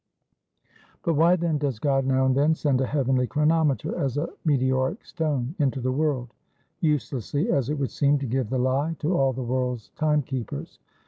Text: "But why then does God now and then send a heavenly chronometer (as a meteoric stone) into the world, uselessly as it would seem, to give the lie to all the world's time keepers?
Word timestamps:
"But 1.03 1.13
why 1.13 1.35
then 1.35 1.59
does 1.59 1.77
God 1.77 2.07
now 2.07 2.25
and 2.25 2.35
then 2.35 2.55
send 2.55 2.81
a 2.81 2.87
heavenly 2.87 3.27
chronometer 3.27 3.95
(as 3.95 4.17
a 4.17 4.29
meteoric 4.43 5.05
stone) 5.05 5.53
into 5.59 5.79
the 5.79 5.91
world, 5.91 6.33
uselessly 6.79 7.51
as 7.51 7.69
it 7.69 7.77
would 7.77 7.91
seem, 7.91 8.17
to 8.17 8.25
give 8.25 8.49
the 8.49 8.57
lie 8.57 8.95
to 8.97 9.15
all 9.15 9.31
the 9.31 9.43
world's 9.43 9.89
time 9.89 10.23
keepers? 10.23 10.79